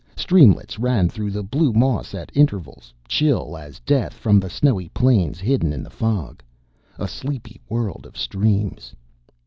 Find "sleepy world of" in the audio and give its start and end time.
7.07-8.17